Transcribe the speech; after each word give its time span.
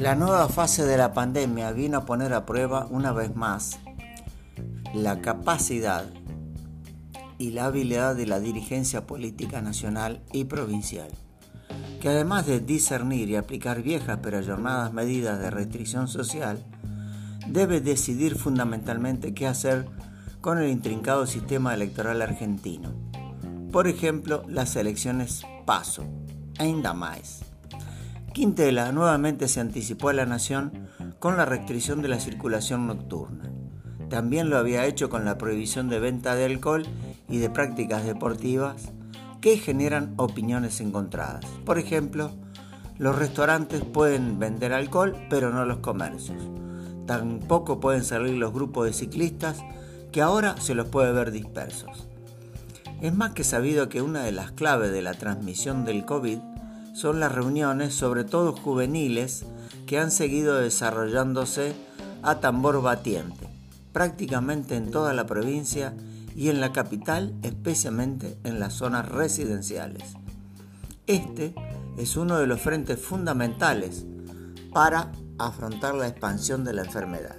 La 0.00 0.14
nueva 0.14 0.48
fase 0.48 0.86
de 0.86 0.96
la 0.96 1.12
pandemia 1.12 1.72
vino 1.72 1.98
a 1.98 2.06
poner 2.06 2.32
a 2.32 2.46
prueba 2.46 2.86
una 2.88 3.12
vez 3.12 3.36
más 3.36 3.80
la 4.94 5.20
capacidad 5.20 6.06
y 7.36 7.50
la 7.50 7.66
habilidad 7.66 8.16
de 8.16 8.26
la 8.26 8.40
dirigencia 8.40 9.06
política 9.06 9.60
nacional 9.60 10.22
y 10.32 10.44
provincial, 10.44 11.10
que 12.00 12.08
además 12.08 12.46
de 12.46 12.60
discernir 12.60 13.28
y 13.28 13.36
aplicar 13.36 13.82
viejas 13.82 14.20
pero 14.22 14.38
ayornadas 14.38 14.94
medidas 14.94 15.38
de 15.38 15.50
restricción 15.50 16.08
social, 16.08 16.64
debe 17.46 17.82
decidir 17.82 18.36
fundamentalmente 18.36 19.34
qué 19.34 19.46
hacer 19.46 19.84
con 20.40 20.56
el 20.56 20.70
intrincado 20.70 21.26
sistema 21.26 21.74
electoral 21.74 22.22
argentino. 22.22 22.94
Por 23.70 23.86
ejemplo, 23.86 24.44
las 24.48 24.76
elecciones 24.76 25.42
PASO, 25.66 26.04
ainda 26.58 26.94
más. 26.94 27.49
Quintela 28.32 28.92
nuevamente 28.92 29.48
se 29.48 29.60
anticipó 29.60 30.10
a 30.10 30.12
la 30.12 30.24
nación 30.24 30.88
con 31.18 31.36
la 31.36 31.44
restricción 31.44 32.00
de 32.00 32.08
la 32.08 32.20
circulación 32.20 32.86
nocturna. 32.86 33.50
También 34.08 34.50
lo 34.50 34.58
había 34.58 34.86
hecho 34.86 35.10
con 35.10 35.24
la 35.24 35.36
prohibición 35.36 35.88
de 35.88 35.98
venta 35.98 36.34
de 36.36 36.44
alcohol 36.44 36.84
y 37.28 37.38
de 37.38 37.50
prácticas 37.50 38.04
deportivas 38.04 38.92
que 39.40 39.56
generan 39.56 40.14
opiniones 40.16 40.80
encontradas. 40.80 41.44
Por 41.64 41.78
ejemplo, 41.78 42.30
los 42.98 43.18
restaurantes 43.18 43.82
pueden 43.84 44.38
vender 44.38 44.72
alcohol, 44.72 45.16
pero 45.28 45.50
no 45.50 45.64
los 45.64 45.78
comercios. 45.78 46.42
Tampoco 47.06 47.80
pueden 47.80 48.04
salir 48.04 48.34
los 48.34 48.52
grupos 48.52 48.86
de 48.86 48.92
ciclistas, 48.92 49.58
que 50.12 50.22
ahora 50.22 50.56
se 50.60 50.74
los 50.74 50.88
puede 50.88 51.12
ver 51.12 51.32
dispersos. 51.32 52.08
Es 53.00 53.14
más 53.14 53.32
que 53.32 53.42
sabido 53.42 53.88
que 53.88 54.02
una 54.02 54.22
de 54.22 54.32
las 54.32 54.52
claves 54.52 54.92
de 54.92 55.02
la 55.02 55.14
transmisión 55.14 55.84
del 55.84 56.04
COVID 56.04 56.38
son 56.94 57.20
las 57.20 57.32
reuniones, 57.32 57.94
sobre 57.94 58.24
todo 58.24 58.52
juveniles, 58.52 59.44
que 59.86 59.98
han 59.98 60.10
seguido 60.10 60.58
desarrollándose 60.58 61.74
a 62.22 62.40
tambor 62.40 62.82
batiente, 62.82 63.48
prácticamente 63.92 64.76
en 64.76 64.90
toda 64.90 65.14
la 65.14 65.26
provincia 65.26 65.94
y 66.36 66.48
en 66.48 66.60
la 66.60 66.72
capital, 66.72 67.34
especialmente 67.42 68.38
en 68.44 68.60
las 68.60 68.74
zonas 68.74 69.08
residenciales. 69.08 70.14
Este 71.06 71.54
es 71.96 72.16
uno 72.16 72.38
de 72.38 72.46
los 72.46 72.60
frentes 72.60 73.00
fundamentales 73.00 74.04
para 74.72 75.10
afrontar 75.38 75.94
la 75.94 76.08
expansión 76.08 76.64
de 76.64 76.72
la 76.72 76.82
enfermedad. 76.82 77.36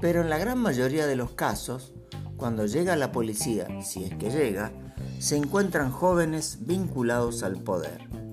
Pero 0.00 0.20
en 0.20 0.30
la 0.30 0.38
gran 0.38 0.58
mayoría 0.58 1.06
de 1.06 1.16
los 1.16 1.32
casos, 1.32 1.92
cuando 2.36 2.66
llega 2.66 2.96
la 2.96 3.12
policía, 3.12 3.66
si 3.82 4.04
es 4.04 4.14
que 4.16 4.30
llega, 4.30 4.72
se 5.18 5.36
encuentran 5.36 5.90
jóvenes 5.90 6.58
vinculados 6.60 7.42
al 7.42 7.56
poder. 7.56 8.23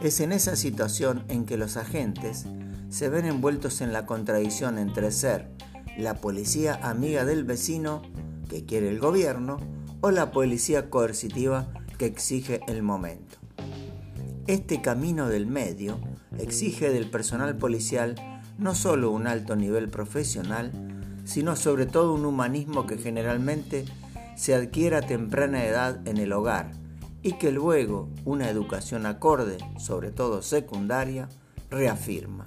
Es 0.00 0.20
en 0.20 0.32
esa 0.32 0.56
situación 0.56 1.24
en 1.28 1.46
que 1.46 1.56
los 1.56 1.76
agentes 1.76 2.46
se 2.90 3.08
ven 3.08 3.24
envueltos 3.24 3.80
en 3.80 3.92
la 3.92 4.06
contradicción 4.06 4.78
entre 4.78 5.10
ser 5.10 5.48
la 5.96 6.14
policía 6.14 6.78
amiga 6.82 7.24
del 7.24 7.44
vecino 7.44 8.02
que 8.48 8.64
quiere 8.64 8.88
el 8.88 8.98
gobierno 8.98 9.58
o 10.00 10.10
la 10.10 10.30
policía 10.30 10.90
coercitiva 10.90 11.72
que 11.96 12.06
exige 12.06 12.60
el 12.66 12.82
momento. 12.82 13.38
Este 14.46 14.82
camino 14.82 15.28
del 15.28 15.46
medio 15.46 15.98
exige 16.38 16.90
del 16.90 17.08
personal 17.08 17.56
policial 17.56 18.14
no 18.58 18.74
solo 18.74 19.10
un 19.10 19.26
alto 19.26 19.56
nivel 19.56 19.88
profesional, 19.88 20.72
sino 21.24 21.56
sobre 21.56 21.86
todo 21.86 22.12
un 22.12 22.26
humanismo 22.26 22.86
que 22.86 22.98
generalmente 22.98 23.86
se 24.36 24.54
adquiere 24.54 24.96
a 24.96 25.02
temprana 25.02 25.64
edad 25.64 26.06
en 26.06 26.18
el 26.18 26.32
hogar 26.32 26.83
y 27.24 27.32
que 27.32 27.50
luego 27.50 28.10
una 28.26 28.50
educación 28.50 29.06
acorde, 29.06 29.56
sobre 29.78 30.10
todo 30.10 30.42
secundaria, 30.42 31.30
reafirma. 31.70 32.44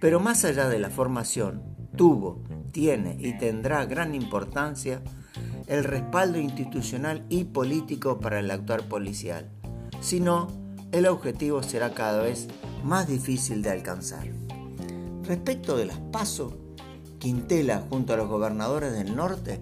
Pero 0.00 0.18
más 0.18 0.44
allá 0.44 0.68
de 0.68 0.80
la 0.80 0.90
formación, 0.90 1.62
tuvo, 1.96 2.42
tiene 2.72 3.16
y 3.18 3.38
tendrá 3.38 3.86
gran 3.86 4.14
importancia 4.14 5.00
el 5.68 5.84
respaldo 5.84 6.38
institucional 6.38 7.24
y 7.28 7.44
político 7.44 8.18
para 8.18 8.40
el 8.40 8.50
actuar 8.50 8.88
policial. 8.88 9.48
Si 10.00 10.18
no, 10.18 10.48
el 10.90 11.06
objetivo 11.06 11.62
será 11.62 11.94
cada 11.94 12.22
vez 12.22 12.48
más 12.82 13.06
difícil 13.06 13.62
de 13.62 13.70
alcanzar. 13.70 14.26
Respecto 15.22 15.76
de 15.76 15.86
las 15.86 15.98
PASO, 15.98 16.58
Quintela, 17.20 17.84
junto 17.88 18.14
a 18.14 18.16
los 18.16 18.28
gobernadores 18.28 18.92
del 18.92 19.14
norte, 19.14 19.60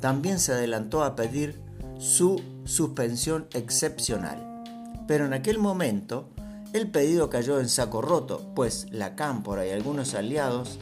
también 0.00 0.38
se 0.38 0.52
adelantó 0.52 1.02
a 1.02 1.16
pedir 1.16 1.60
su 1.98 2.53
suspensión 2.64 3.46
excepcional. 3.52 4.62
Pero 5.06 5.26
en 5.26 5.32
aquel 5.32 5.58
momento 5.58 6.28
el 6.72 6.90
pedido 6.90 7.30
cayó 7.30 7.60
en 7.60 7.68
saco 7.68 8.02
roto, 8.02 8.52
pues 8.54 8.86
la 8.90 9.14
Cámpora 9.14 9.66
y 9.66 9.70
algunos 9.70 10.14
aliados 10.14 10.78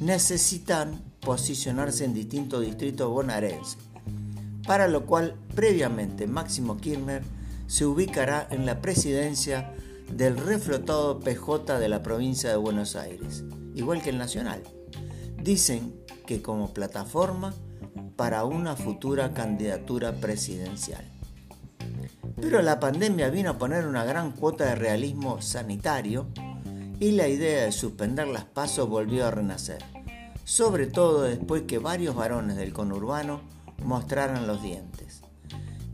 necesitan 0.00 1.02
posicionarse 1.20 2.04
en 2.04 2.14
distintos 2.14 2.62
distritos 2.62 3.08
bonaerenses, 3.10 3.78
para 4.66 4.88
lo 4.88 5.06
cual 5.06 5.36
previamente 5.54 6.26
Máximo 6.26 6.78
Kirchner 6.78 7.22
se 7.66 7.86
ubicará 7.86 8.48
en 8.50 8.66
la 8.66 8.80
presidencia 8.80 9.72
del 10.12 10.36
reflotado 10.36 11.20
PJ 11.20 11.78
de 11.78 11.88
la 11.88 12.02
provincia 12.02 12.50
de 12.50 12.56
Buenos 12.56 12.96
Aires, 12.96 13.44
igual 13.74 14.02
que 14.02 14.10
el 14.10 14.18
Nacional. 14.18 14.62
Dicen 15.40 15.94
que 16.26 16.42
como 16.42 16.74
plataforma 16.74 17.54
para 18.20 18.44
una 18.44 18.76
futura 18.76 19.32
candidatura 19.32 20.12
presidencial. 20.12 21.02
Pero 22.38 22.60
la 22.60 22.78
pandemia 22.78 23.30
vino 23.30 23.48
a 23.48 23.56
poner 23.56 23.86
una 23.86 24.04
gran 24.04 24.32
cuota 24.32 24.66
de 24.66 24.74
realismo 24.74 25.40
sanitario 25.40 26.26
y 26.98 27.12
la 27.12 27.28
idea 27.28 27.64
de 27.64 27.72
suspender 27.72 28.28
las 28.28 28.44
pasos 28.44 28.90
volvió 28.90 29.26
a 29.26 29.30
renacer, 29.30 29.82
sobre 30.44 30.86
todo 30.86 31.22
después 31.22 31.62
que 31.62 31.78
varios 31.78 32.14
varones 32.14 32.58
del 32.58 32.74
conurbano 32.74 33.40
mostraran 33.82 34.46
los 34.46 34.62
dientes. 34.62 35.22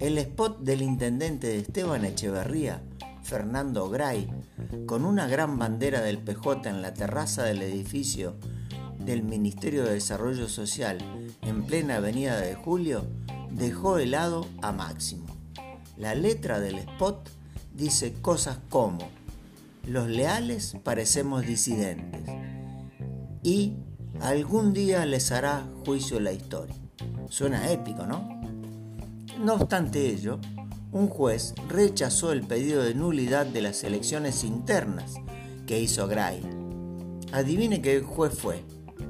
El 0.01 0.19
spot 0.19 0.59
del 0.63 0.83
intendente 0.83 1.47
de 1.47 1.59
Esteban 1.59 2.05
Echeverría, 2.05 2.83
Fernando 3.23 3.89
Gray, 3.89 4.29
con 4.87 5.05
una 5.05 5.29
gran 5.29 5.61
bandera 5.61 6.01
del 6.01 6.19
PJ 6.19 6.71
en 6.71 6.83
la 6.83 6.93
terraza 6.93 7.45
del 7.45 7.63
edificio 7.63 8.35
del 9.07 9.23
Ministerio 9.23 9.85
de 9.85 9.95
Desarrollo 9.95 10.49
Social 10.49 10.99
en 11.43 11.63
plena 11.65 11.97
Avenida 11.97 12.41
de 12.41 12.57
Julio 12.57 13.07
dejó 13.51 13.99
helado 13.99 14.47
a 14.61 14.73
Máximo. 14.73 15.25
La 15.97 16.15
letra 16.15 16.61
del 16.61 16.79
spot 16.79 17.31
dice 17.73 18.13
cosas 18.21 18.59
como 18.69 19.09
los 19.87 20.09
leales 20.09 20.77
parecemos 20.83 21.47
disidentes 21.47 22.29
y 23.43 23.75
algún 24.21 24.73
día 24.73 25.07
les 25.07 25.31
hará 25.31 25.67
juicio 25.85 26.19
la 26.19 26.33
historia. 26.33 26.75
Suena 27.29 27.71
épico, 27.71 28.07
¿no? 28.07 28.29
No 29.41 29.55
obstante 29.55 30.09
ello, 30.09 30.41
un 30.91 31.09
juez 31.09 31.55
rechazó 31.69 32.33
el 32.33 32.43
pedido 32.43 32.83
de 32.83 32.95
nulidad 32.95 33.47
de 33.47 33.61
las 33.61 33.85
elecciones 33.85 34.43
internas 34.43 35.15
que 35.67 35.81
hizo 35.81 36.09
Gray. 36.09 36.41
Adivine 37.33 37.81
qué 37.81 38.01
juez 38.01 38.35
fue. 38.37 38.65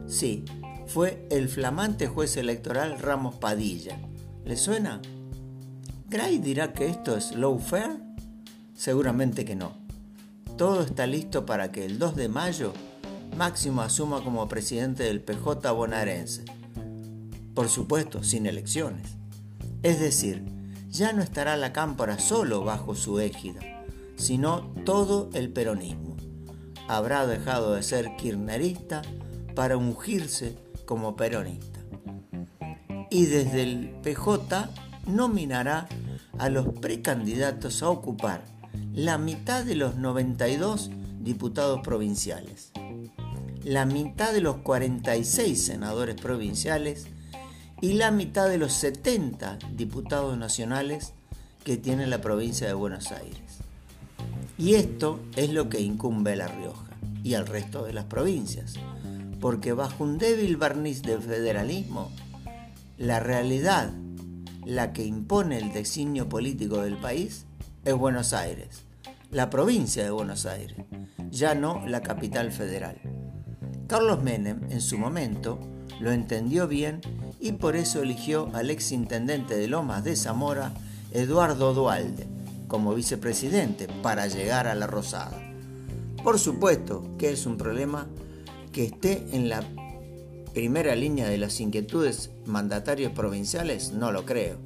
Sí, 0.06 0.44
fue 0.87 1.27
el 1.31 1.49
flamante 1.49 2.06
juez 2.06 2.37
electoral 2.37 2.99
Ramos 2.99 3.34
Padilla. 3.37 3.99
¿Le 4.44 4.56
suena? 4.56 5.00
¿Gray 6.09 6.39
dirá 6.39 6.72
que 6.72 6.87
esto 6.87 7.17
es 7.17 7.34
low 7.34 7.59
fair? 7.59 8.00
Seguramente 8.75 9.44
que 9.44 9.56
no. 9.56 9.72
Todo 10.56 10.83
está 10.83 11.06
listo 11.06 11.44
para 11.44 11.72
que 11.72 11.84
el 11.84 11.99
2 11.99 12.17
de 12.17 12.28
mayo 12.28 12.72
Máximo 13.37 13.83
asuma 13.83 14.25
como 14.25 14.49
presidente 14.49 15.03
del 15.03 15.21
PJ 15.21 15.71
bonaerense. 15.72 16.44
Por 17.55 17.69
supuesto, 17.69 18.25
sin 18.25 18.47
elecciones. 18.47 19.11
Es 19.83 20.00
decir, 20.00 20.43
ya 20.88 21.12
no 21.12 21.23
estará 21.23 21.59
la 21.59 21.75
cámpora 21.75 22.19
solo 22.19 22.65
bajo 22.65 22.94
su 22.94 23.20
égida, 23.20 23.61
sino 24.17 24.73
todo 24.87 25.29
el 25.35 25.52
peronismo. 25.52 26.17
Habrá 26.88 27.26
dejado 27.26 27.75
de 27.75 27.82
ser 27.82 28.17
kirchnerista 28.17 29.02
para 29.56 29.76
ungirse 29.79 30.55
como 30.85 31.17
peronista. 31.17 31.81
Y 33.11 33.25
desde 33.25 33.62
el 33.62 33.88
PJ 34.03 34.70
nominará 35.06 35.88
a 36.38 36.50
los 36.50 36.69
precandidatos 36.79 37.82
a 37.82 37.88
ocupar 37.88 38.44
la 38.93 39.17
mitad 39.19 39.64
de 39.64 39.75
los 39.75 39.97
92 39.97 40.91
diputados 41.20 41.81
provinciales, 41.81 42.70
la 43.64 43.87
mitad 43.87 44.32
de 44.32 44.43
los 44.43 44.58
46 44.58 45.64
senadores 45.64 46.20
provinciales 46.20 47.06
y 47.81 47.94
la 47.94 48.11
mitad 48.11 48.49
de 48.49 48.59
los 48.59 48.75
70 48.75 49.59
diputados 49.73 50.37
nacionales 50.37 51.14
que 51.64 51.79
tiene 51.79 52.06
la 52.06 52.20
provincia 52.20 52.67
de 52.67 52.75
Buenos 52.75 53.11
Aires. 53.11 53.41
Y 54.59 54.75
esto 54.75 55.20
es 55.35 55.50
lo 55.50 55.69
que 55.70 55.81
incumbe 55.81 56.35
a 56.35 56.37
La 56.37 56.49
Rioja 56.49 56.87
y 57.25 57.35
al 57.35 57.47
resto 57.47 57.85
de 57.85 57.93
las 57.93 58.05
provincias, 58.05 58.75
porque 59.41 59.73
bajo 59.73 60.05
un 60.05 60.19
débil 60.19 60.56
barniz 60.56 61.03
de 61.03 61.19
federalismo, 61.19 62.11
la 62.99 63.21
realidad, 63.21 63.91
la 64.65 64.93
que 64.93 65.05
impone 65.05 65.59
el 65.59 65.73
designio 65.73 66.29
político 66.29 66.83
del 66.83 66.97
país, 66.97 67.47
es 67.85 67.94
Buenos 67.94 68.33
Aires, 68.33 68.83
la 69.31 69.50
provincia 69.50 70.03
de 70.03 70.11
Buenos 70.11 70.47
Aires, 70.47 70.77
ya 71.31 71.55
no 71.55 71.87
la 71.87 72.03
capital 72.03 72.50
federal. 72.50 73.00
Carlos 73.87 74.23
Menem, 74.23 74.71
en 74.71 74.81
su 74.81 74.99
momento, 74.99 75.61
lo 76.00 76.11
entendió 76.11 76.67
bien 76.67 77.00
y 77.41 77.53
por 77.53 77.77
eso 77.77 78.03
eligió 78.03 78.50
al 78.55 78.71
ex 78.71 78.93
intendente 78.93 79.56
de 79.56 79.69
Lomas 79.69 80.03
de 80.03 80.17
Zamora, 80.17 80.73
Eduardo 81.12 81.73
Dualde, 81.75 82.27
como 82.67 82.94
vicepresidente 82.94 83.88
para 84.03 84.27
llegar 84.27 84.67
a 84.67 84.75
la 84.75 84.87
Rosada. 84.87 85.41
Por 86.25 86.38
supuesto 86.38 87.17
que 87.19 87.31
es 87.31 87.47
un 87.47 87.56
problema 87.56 88.09
que 88.76 88.84
esté 88.84 89.26
en 89.32 89.49
la 89.49 89.64
primera 90.52 90.94
línea 90.94 91.31
de 91.31 91.38
las 91.38 91.61
inquietudes 91.61 92.28
mandatarios 92.44 93.11
provinciales, 93.12 93.93
no 93.93 94.12
lo 94.12 94.26
creo, 94.26 94.58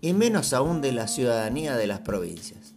y 0.00 0.14
menos 0.14 0.54
aún 0.54 0.80
de 0.80 0.92
la 0.92 1.06
ciudadanía 1.06 1.76
de 1.76 1.86
las 1.86 2.00
provincias. 2.00 2.72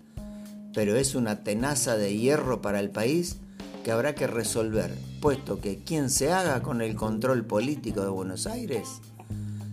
Pero 0.74 0.98
es 0.98 1.16
una 1.16 1.45
tenaza 1.45 1.95
de 1.95 2.18
hierro 2.18 2.62
para 2.62 2.81
el 2.81 2.89
país 2.89 3.38
que 3.86 3.92
habrá 3.94 4.16
que 4.16 4.27
resolver, 4.27 4.94
puesto 5.22 5.62
que 5.62 5.77
quien 5.77 6.10
se 6.10 6.33
haga 6.33 6.62
con 6.62 6.81
el 6.81 6.95
control 6.95 7.45
político 7.45 8.01
de 8.01 8.10
Buenos 8.10 8.45
Aires 8.45 9.00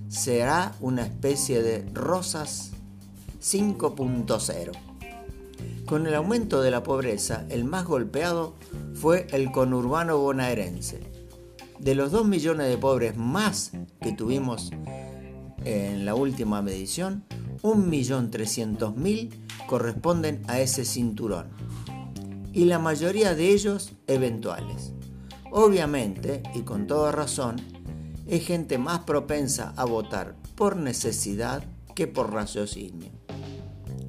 será 0.09 0.73
una 0.79 1.03
especie 1.03 1.63
de 1.63 1.85
Rosas 1.93 2.71
5.0. 3.41 4.92
Con 5.87 6.07
el 6.07 6.15
aumento 6.15 6.63
de 6.63 6.71
la 6.71 6.83
pobreza, 6.83 7.45
el 7.49 7.65
más 7.65 7.85
golpeado 7.85 8.55
fue 8.95 9.27
el 9.33 9.51
conurbano 9.51 10.19
bonaerense. 10.19 11.01
De 11.79 11.95
los 11.95 12.13
2 12.13 12.27
millones 12.27 12.69
de 12.69 12.79
pobres 12.79 13.17
más 13.17 13.73
que 14.01 14.13
tuvimos 14.13 14.71
en 15.65 16.05
la 16.05 16.15
última 16.15 16.63
medición, 16.63 17.25
1.300.000 17.63 19.31
corresponden 19.67 20.43
a 20.49 20.61
ese 20.61 20.85
cinturón 20.85 21.49
y 22.53 22.67
la 22.67 22.79
mayoría 22.79 23.35
de 23.35 23.51
ellos 23.51 23.93
eventuales. 24.07 24.93
Obviamente, 25.51 26.43
y 26.55 26.63
con 26.63 26.87
toda 26.87 27.13
razón, 27.13 27.57
es 28.27 28.47
gente 28.47 28.79
más 28.79 29.01
propensa 29.01 29.73
a 29.77 29.85
votar 29.85 30.37
por 30.55 30.77
necesidad 30.77 31.65
que 31.95 32.07
por 32.07 32.33
raciocinio. 32.33 33.11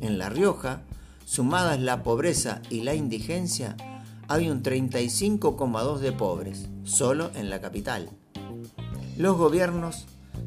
En 0.01 0.17
La 0.17 0.29
Rioja, 0.29 0.83
sumadas 1.33 1.79
la 1.79 2.03
pobreza 2.03 2.61
y 2.69 2.81
la 2.81 2.93
indigencia, 2.93 3.75
hay 4.27 4.51
un 4.51 4.61
35,2 4.61 5.97
de 5.97 6.11
pobres, 6.11 6.69
solo 6.83 7.31
en 7.33 7.49
la 7.49 7.59
capital. 7.59 8.07
Los 9.17 9.35
gobiernos 9.35 10.05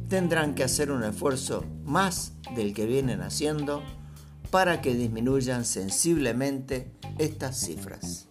tendrán 0.09 0.55
que 0.55 0.63
hacer 0.63 0.93
un 0.93 1.03
esfuerzo 1.03 1.65
más 1.85 2.35
del 2.55 2.73
que 2.73 2.87
vienen 2.87 3.21
haciendo 3.23 3.83
para 4.53 4.81
que 4.81 4.95
disminuyan 4.95 5.65
sensiblemente 5.65 6.93
estas 7.19 7.59
cifras. 7.59 8.29